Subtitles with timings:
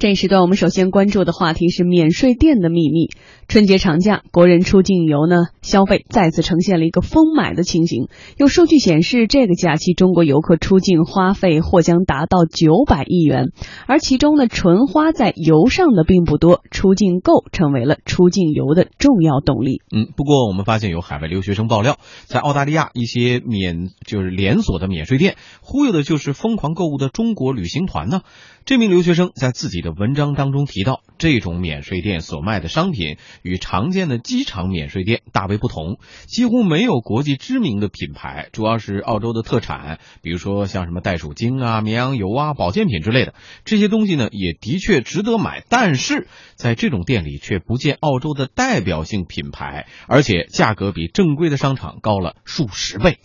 [0.00, 3.10] 这一时段我们首先关注的话题是免税店的秘密。
[3.48, 8.08] 春节长假，国人出境游呢，消费再次呈现了一个疯买的情形。
[8.38, 13.48] 有数据显示，这个假期中国游客出境花费或将达到九百亿元，
[13.86, 19.82] 而其中呢，纯花在游上的并不多，出境购成为了出境游的重要动力。
[19.94, 28.22] 嗯，不过我们发现有海外留学生爆料，在澳大利亚一些免就是连锁的免税店，忽悠的就是疯狂购物的中国旅行团呢。
[28.64, 43.34] 这名留学生在自己的文章当中提到，这种免税店所卖的商品与常见的机场免税店大为不同，几乎没有国际知名的品牌，主要是澳洲的特产，比如说像什么袋鼠精啊、绵羊油啊、保健品之类的。
[43.64, 53.18] 这些东西呢，也的确值得买，但是在这种店里却不见澳洲的代表性品牌，而且价格比正规的商场高了数十倍。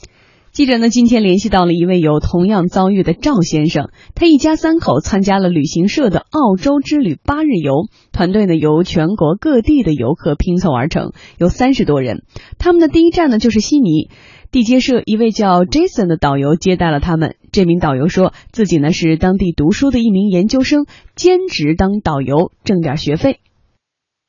[0.55, 7.73] 记者呢，今天联系到了一位有同样遭遇的赵先生，他一家三口参加了旅行社的澳洲之旅八日游，
[8.13, 12.23] 团队呢由全国各地的游客拼凑而成，有三十多人。
[12.57, 14.09] 他们的第一站呢就是悉尼，
[14.49, 17.35] 地接社一位叫 Jason 的导游接待了他们。
[17.51, 23.41] 这名导游说自己呢是当地读书的一名研究生，兼职当导游挣点学费。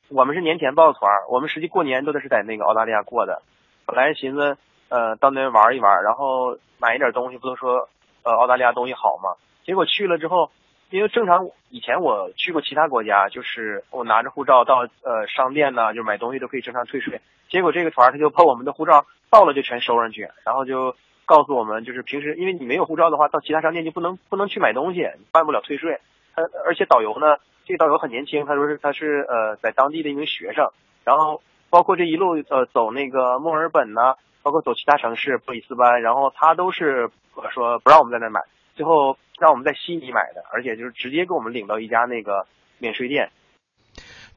[0.09, 3.43] 我们是年前报的团，我们实际过年都是在那个澳大利亚过的，
[3.85, 4.57] 本来寻思。
[4.89, 7.89] 呃，到那边玩一玩，然后买一点东西，不都说，
[8.23, 9.35] 呃，澳大利亚东西好嘛？
[9.65, 10.49] 结果去了之后，
[10.89, 17.19] 因为正常以前我去过其他国家，就是我拿着护照到呃商店呢，就买东西都可以正常退税。
[17.49, 25.99] 结果这个团他就把我们的护照到了就全收上去，然后就告诉我们，就是平时因为你没有护照的话，到其他商店就不能不能去买东西，办不了退税。
[26.35, 30.69] 他而且导游呢，这个导游很年轻，他说是他是呃在当地的一名学生，
[31.03, 34.15] 然后包括这一路呃走那个墨尔本呢。
[34.43, 37.09] 包括走其他城市，布里斯班，然后他都是
[37.53, 38.39] 说不让我们在那买，
[38.77, 42.47] 最后让我们在悉尼买的，而且就是直接给我们领到一家那个
[42.79, 43.31] 免税店。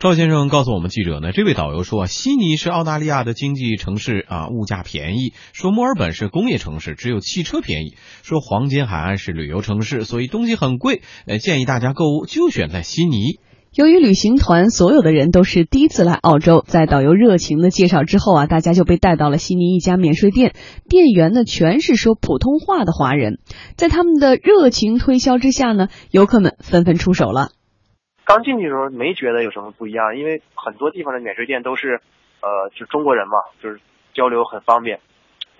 [0.00, 11.02] 赵先生告诉我们记者呢，这位导游说，悉尼是澳大利亚的经济城市啊，物价便宜；说墨尔本是工业城市，只有汽车便宜；说黄金海岸是旅游城市，所以东西很贵。
[11.28, 13.38] 呃，建议大家购物就选在悉尼。
[13.72, 20.54] 由于旅行团所有的人都是第一次来澳洲，在导游热情的介绍之后啊，大家就被带到了悉尼一家免税店，
[20.88, 23.38] 店员呢全是说普通话的华人，
[23.76, 27.50] 在他们的热情推销之下呢，游客们纷纷出手了。
[28.24, 32.00] 刚进去的时候没觉得有什么不一样，因为很多地方的免税店都是，
[32.42, 33.78] 呃，就中国人嘛，就是
[34.14, 34.98] 交流很方便，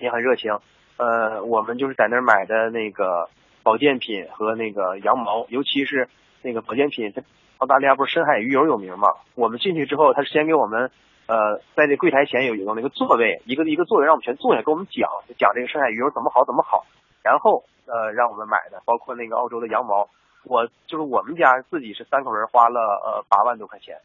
[0.01, 0.51] 也很热情。
[0.97, 3.29] 呃，我们就是在那儿买的那个
[3.63, 6.09] 保健品和那个羊毛，尤其是
[6.41, 7.21] 那个保健品，它。
[7.61, 9.09] 澳大利亚不是深海鱼油有名吗？
[9.35, 10.89] 我们进去之后，他先给我们，
[11.27, 15.07] 呃，在这柜台前有有那个座位，一个一个座位让我们全坐下，给我们讲
[15.37, 16.87] 讲这个深海鱼油怎么好怎么好，
[17.21, 20.09] 然后呃让我们买的，包括那个澳洲的羊毛，
[20.43, 23.97] 我就是我们家自己是三口人花了呃八万多块钱，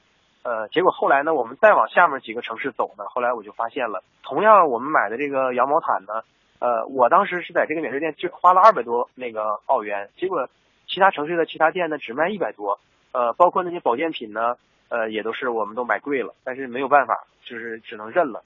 [0.43, 6.21] 呃，结果后来呢，我们再往下面几个城市走呢，后来我就发现了，同样我们买的这个羊毛毯呢，
[6.59, 10.47] 呃，我当时是在这个免税店就花了二百多那个澳元，结果
[10.87, 12.79] 其他城市的其他店呢只卖一百多。
[13.13, 14.41] 呃，包括那些保健品呢，
[14.89, 18.45] 呃，也都是我们都买贵了，但是没有办法，就是只能认了。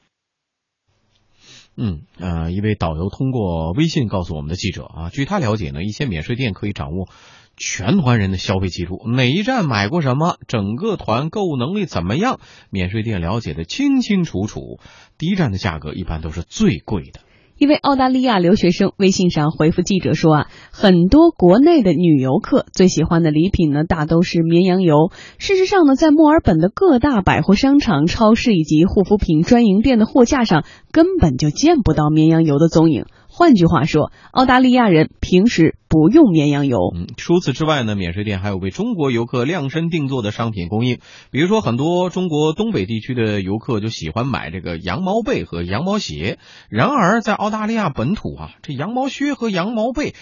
[1.76, 7.09] 嗯，呃，一位导游通过微信告诉我们的记者啊，据他了解呢，一些免税店可以掌握
[7.56, 12.41] 全团人的消费记录，哪一站买过什么，整个团购物能力怎么样，
[12.71, 14.78] 免税店了解的清清楚楚。
[15.16, 17.21] 第一站的价格一般都是最贵的。
[17.60, 25.10] 一位澳大利亚留学生微信上回复记者说啊，很多国内的女游客最喜欢的礼品呢，大都是绵羊油。
[25.37, 33.04] 事实上呢，在墨尔本的各大百货商场、超市以及护肤品专营店的货架上，根本就见不到绵羊油的踪影。
[33.40, 36.76] 换句话说，澳大利亚人平时不用绵羊油。
[36.94, 40.98] 嗯，除此之外呢，免税店还有为中国游客量身定做的商品供应。
[41.30, 46.38] 比如说，很多中国东北地区的游客就喜欢买这个羊毛被和羊毛鞋。
[46.68, 50.12] 然而，在澳大利亚本土啊，这羊毛靴和羊毛被。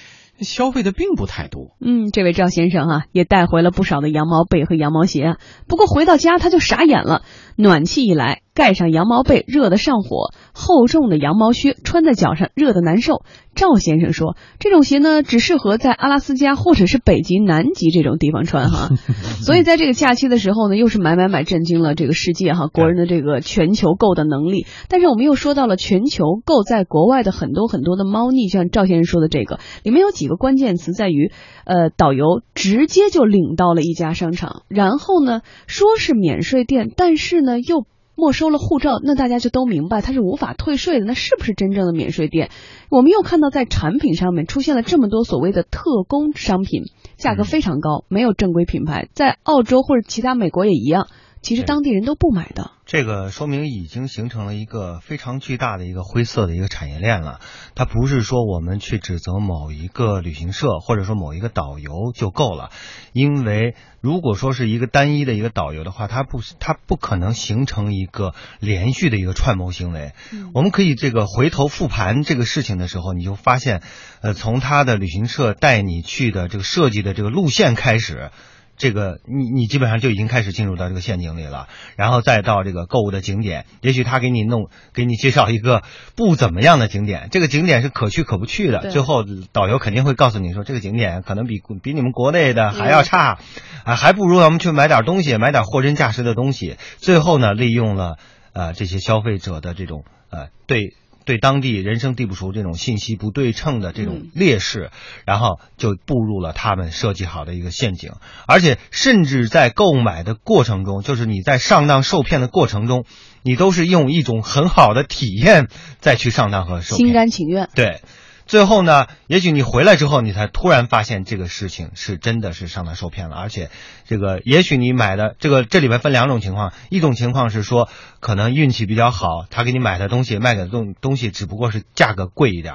[0.41, 1.77] 消费的并不太多。
[1.85, 5.35] 嗯，这位赵先生啊，也带回了不少的羊毛被和羊毛鞋。
[5.67, 7.23] 不过回到家他就傻眼了，
[7.61, 13.25] 暖气一来，盖上羊毛被热得上火，厚重的羊毛靴穿在脚上热得难受。
[13.57, 18.91] 赵先生说，这种鞋呢，只适合在阿拉斯加或者是北极、南极这种地方穿哈。
[19.43, 24.65] 所以在这个假期的时候呢，又是买买买，震惊了这个世界哈，国人的这个全球购的能力。
[24.89, 31.33] 但是我们又说到了全球购在国外的很多很多的猫腻，像赵先生说的这个，里面有几个关键词在于，
[31.65, 37.87] 呃，导游直接就领到了一家商场，然后呢，说是免税店，但是呢又。
[38.21, 42.51] 没收了护照，那大家就都明白它是无法退税的，那是不是真正的免税店？
[42.91, 46.87] 我们又看到在产品上面出现了这么多所谓的特供商品，
[47.17, 51.07] 价格非常高，没有正规品牌，在澳洲或者其他美国也一样。
[51.41, 57.41] 其实当地人都不买的，这个说明已经形成了一个非常巨大的一个灰色的一个产业链了。
[57.75, 62.71] 它不是说我们去指责某一个旅行社或者说某一个导游就够了，
[63.13, 70.13] 因为如果说是一个单一的一个导游的话，他不他不可能形成一个连续的一个串谋行为。
[70.55, 73.83] 我们可以这个回头复盘这个事情的时候，你就发现，
[74.23, 78.31] 呃，从他的旅行社带你去的这个设计的这个路线开始。
[78.79, 85.83] 这个你你基本上就已经开始进入到这个陷阱里了，然后再到这个购物的景点，也许他给你弄给你介绍一个
[86.17, 93.39] 不怎么样的景点，这个景点是可去可不去的，最后导游肯定会告诉你说这个景点可能比比你们国内的还要差，
[93.85, 96.77] 啊，还不如咱们去买点东西，买点货真价实的东西。
[96.99, 98.17] 最后呢，利用了
[98.53, 100.95] 呃这些消费者的这种呃对。
[101.29, 104.91] 对当地人生地不熟这种信息不对称的这种劣势，
[105.27, 108.13] 然后就步入了他们设计好的一个陷阱，
[108.47, 113.05] 而且甚至在购买的过程中，就是你在上当受骗的过程中，
[113.43, 115.69] 你都是用一种很好的体验
[116.01, 117.69] 再去上当和受骗，心甘情愿。
[117.75, 118.01] 对。
[118.49, 123.71] 最后呢，也许你回来之后，你才突然发现这个事情是真的是上当受骗了，而且，
[124.07, 127.91] 这个也许你买的这个这里边分两种情况，一种情况是说
[128.21, 132.75] 可能运气比较好，他给你买的东西卖的东东西只不过是价格贵一点，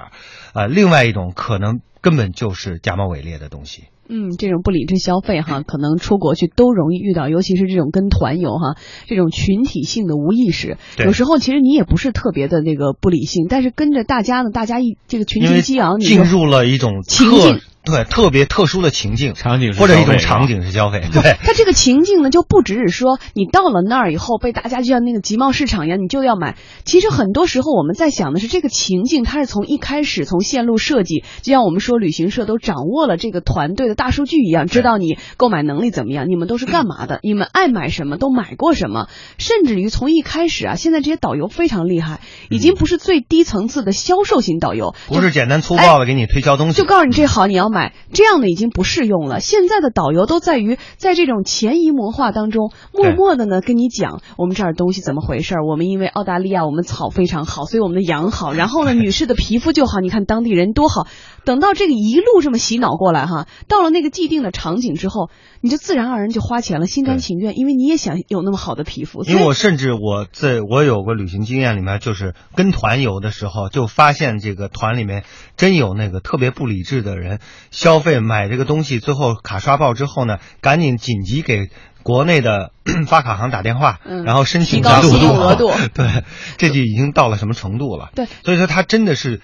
[0.53, 3.85] 啊，另外一种可能根本就是假冒伪劣的东西。
[4.07, 8.75] 嗯，这种不理智消费哈， 可能出国去都容易遇到，尤其是这种跟团游哈，
[9.07, 17.61] 这种群体性的无意识，有时候其实你也不是特别的那个不理性，但是跟着大家呢，大家一这个群情激昂，进入了一种情境。
[17.85, 21.01] 对，特别特殊的情境，场景或者一种场景是消费。
[21.11, 26.55] 对，它这个情境呢，就不只是说你到了那儿以后被大家就像那个集贸市场一样，你就要买。
[26.85, 39.07] 其实很多时候我们在想的是，这个情境它是从一开始从线路设计，就像我们说旅行社都掌握了这个团队的大数据一样，知道你购买能力怎么样，你们都是干嘛的，你们爱买什么都买过什么，
[39.37, 48.53] 甚至于从一开始啊，现在这些导游非常厉害，已经不是最低层次的销售型导游，不是简单粗暴的给你推销东西，就告诉你这好你要买这样的。
[48.53, 49.39] 已经不适用了。
[49.39, 55.65] 现在的导游都在于在这种潜移默化当中，默默的呢跟你讲我们这儿东西怎么回事儿。
[55.65, 58.53] 我们因为澳大利亚我们草非常好，所以我们的羊好。
[58.53, 60.01] 然后呢，女士的皮肤就好。
[60.01, 61.07] 你看当地人多好。
[61.45, 65.29] 等到这个一路这么洗脑过来哈，到了那个既定的场景之后，
[65.59, 69.25] 你就自然而然就花钱了，心甘情愿，因为你也想有那么好的皮肤。
[69.25, 75.25] 因为我甚至我在我有个旅行经验里面，就是跟团游的时候，就发现这个团里面
[75.57, 77.39] 真有那个特别不理智的人，
[77.71, 81.69] 消费买这个东西，最后卡刷爆之后呢，赶紧紧急给
[82.03, 82.71] 国内的
[83.07, 85.33] 发卡行打电话，然后申请加额度。
[85.33, 85.71] 额度。
[85.93, 86.23] 对，
[86.57, 88.11] 这就已经到了什么程度了？
[88.15, 89.41] 对，所以说他真的是。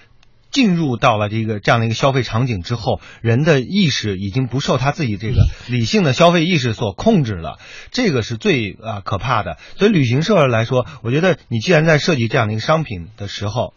[0.52, 7.60] 进入到了这个这样的一个消费场景之后，人的意识已经不受他自己这个 理性的消费意识所控制了，
[7.92, 9.58] 这个是最啊可怕的。
[9.76, 13.74] 所以旅行社来说，我觉得你既然在设计这样的一个商品的时候，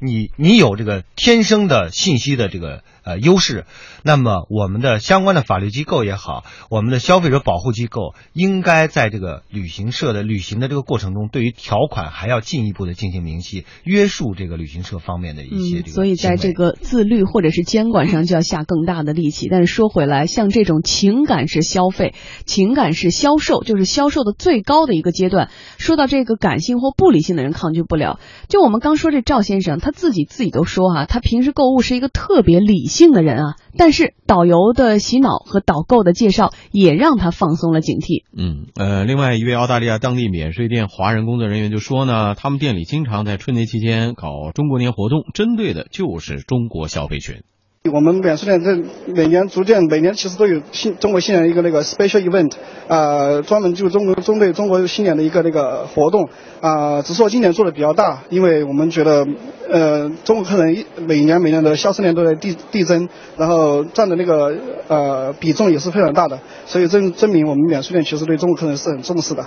[0.00, 2.82] 你你有这个天生的信息的这个。
[3.04, 3.64] 呃，优势。
[4.02, 15.92] 那么，我们的相关的法律机构也好，我们的消费者保护机构，应该在这个旅行社的旅行的这个过程中，对于条款还要进一步的进行明细，约束这个旅行社方面的一些这个。
[15.92, 19.48] 所以，在这个自律或者是监管上，就要下更大的力气。
[19.50, 22.12] 但是说回来，像这种情感式消费、
[22.44, 25.48] 情感式销售，就是销售的最高的一个阶段。
[25.78, 28.20] 说到这个感性或不理性的人抗拒不了。
[28.50, 32.86] 就我们刚说这赵先生，他他自己自己都说啊，他平时购物是一个特别理。
[32.88, 38.24] 性的人啊，但是导游的洗脑和导购的介绍也让他放松了警惕。
[38.36, 47.42] 嗯，呃，另外一位澳大利亚当地免税店华人工作人员就说呢，他们店里经常在春节期间搞中国年活动，针对的就是中国消费群。
[47.88, 52.52] 我们免税店这每年逐渐每年其实都有新中国新年一个那个 special event，
[52.86, 56.28] 啊，专门就中国针对中国新年的一个那个活动，
[56.60, 59.26] 啊，只是说今年做的比较大，因为我们觉得，
[59.68, 64.54] 呃，中国客人每年每年的销售量都在递递增，然后占的那个
[64.88, 69.44] 呃比重也是非常大的，所以证证明我们免税店其实对中国客人是很重视的。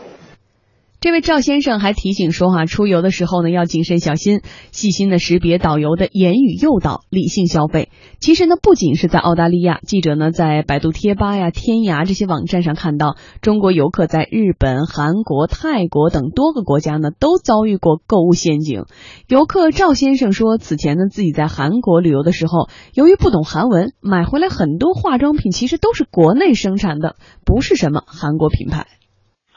[1.01, 4.41] 这位赵先生还提醒说：“哈，出游的时候呢，要谨慎小心，
[4.71, 7.89] 细心的识别导游的言语诱导，理性消费。
[8.19, 18.83] 其实呢，不仅是在澳大利亚，记者呢在百度贴吧呀、天涯这些网站上看到，中国游客在日本、韩国、泰国等多个国家呢，都遭遇过购物陷阱。
[19.27, 28.85] 游客赵先生说，此前呢自己在韩国旅游的时候，由于不懂韩文，买回来很多化妆品其实都是国内生产的，不是什么韩国品牌。”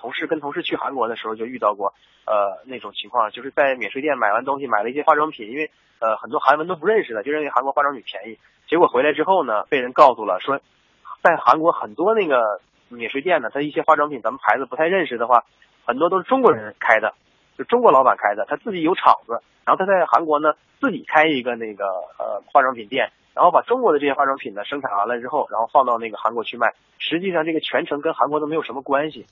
[0.05, 1.95] 同事跟同事去韩国的时候就遇到过，
[2.27, 10.61] 呃，那种情况，就是在免税店买完东西，买了一些化妆品，因为呃很多韩文都不认识的，就认为韩国化妆品便宜，结果回来之后呢，被人告诉了，说
[11.23, 15.47] 在韩国很多那个免税店呢，它一些化妆品咱们牌子不太认识的话，
[15.87, 17.15] 很多都是中国人开的，
[17.57, 21.87] 就中国老板开的，他自己有厂子，然后他在韩国呢自己开一个那个
[22.19, 23.11] 呃化妆品店。
[23.35, 26.73] 然后把中国的这些化妆品呢生产完了之后，然后放到那个韩国去卖。
[26.99, 29.27] 实际上这个全程跟韩国都没有什么关系。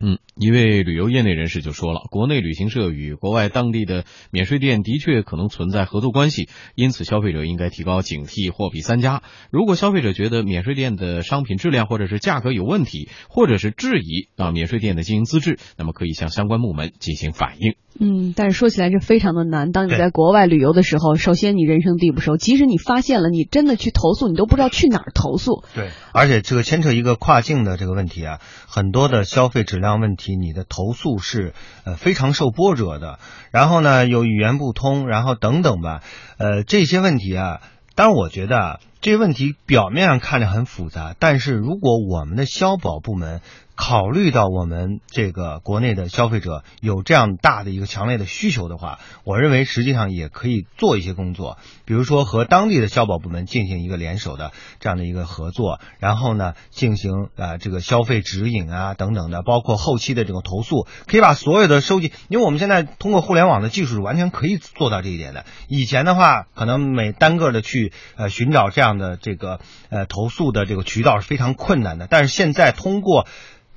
[0.00, 9.22] 嗯，一位旅游业内人士就说了，国内旅行社与国外当地的免税店的确可能存在合作关系，因此消费者应该提高警惕，货比三家。
[9.50, 17.76] 如果消费者觉得免税店的商品质量或者是价格有问题，或者是质疑啊免税店的经营资质，那么可以向相关部门进行反映。
[17.98, 19.72] 嗯，但是说起来这非常的难。
[19.72, 25.64] 当你在国外旅游的时候，首先你人生地不熟，即使你发现了，你真的去投诉，你都不知道去哪儿投诉。
[25.74, 28.38] 对，而且这个牵扯一个跨境的这个问题啊，
[28.68, 31.54] 很多的消费质量问题，你的投诉是
[31.84, 33.20] 呃非常受波折的。
[33.52, 36.02] 然后呢，有语言不通，然后等等吧，
[36.38, 37.60] 呃这些问题啊，
[37.94, 43.40] 当然我觉得啊，这些问题表面上看着很复杂，但是如果我们的消保部门。
[43.76, 65.44] 考虑到我们这个国内的消费者有这样大的一个强烈的需求的话，我认为实际上也可以做一些工作，比如说和当地的消保部门进行一个联手的这样的一个合作，然后呢进行啊这个消费指引啊等等的，包括后期的这种投诉，可以把所有的收集，因为我们现在通过互联网的技术是完全可以做到这一点的。
[65.68, 73.26] 以前的话，可能每单个的去呃寻找这样的这个呃投诉的这个渠道是非常困难的，但是现在通过。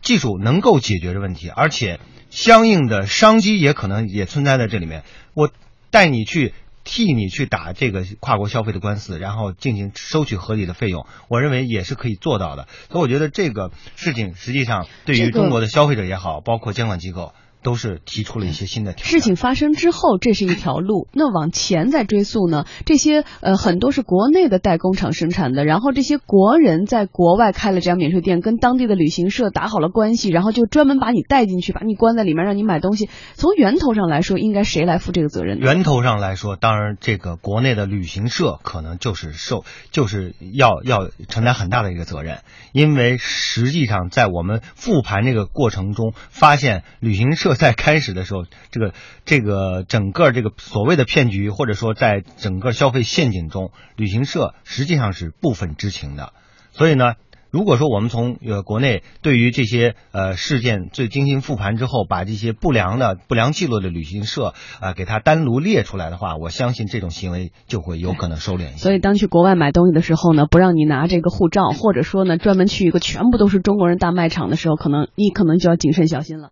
[0.02, 5.04] 技术能够解决的问题，而且相应的商机也可能也存在在这里面。
[5.34, 5.50] 我
[5.90, 6.54] 带你去
[6.84, 12.68] 替你去打这个跨国消费的官司，然后进行收取合理的费用，我认为也是可以做到的。
[12.90, 17.34] 所以我觉得这个事情实际上对于中国的消费者也好，包括监管机构。
[17.62, 21.08] 都是提出了一些新的事情发生之后，这是一条路。
[21.14, 22.66] 那往前再追溯呢？
[22.86, 33.10] 这些呃很多是国内的代工厂生产的，然后这些国人在国外开了这家免税店，跟当地的旅行社打好了关系，然后就专门把你带进去，把你关在里面，让你买东西。
[33.34, 35.60] 从源头上来说，应该谁来负这个责任？
[35.60, 42.40] 源头上来说，当然这个国内的旅行社可能就是受，就是要要承担很大的一个责任，
[42.72, 47.49] 因为实际上在我们复盘这个过程中，发现旅行社。
[47.56, 48.94] 在开始的时候，这个
[49.26, 56.34] 这个整个这个所谓的骗局，或者说在整个消费陷阱中，旅行社实际上是部分知情的。
[56.72, 57.14] 所以呢，
[57.52, 68.78] 如果说我们从呃国内对于这些呃事件最精心复盘之后，把这些不良的不良记录的旅行社啊给它单独列出来的话，我相信这种行为就会有可能收敛一些。
[68.78, 76.52] 所以，当去国外买东西的时候呢，不让你拿这个护照，或者说呢专门去一个全部都是中国人大卖场的时候，可能你可能就要谨慎小心了。